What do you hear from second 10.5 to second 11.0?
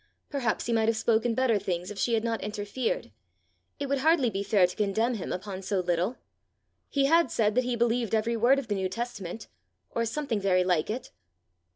like